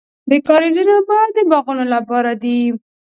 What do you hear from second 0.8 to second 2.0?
اوبه د باغونو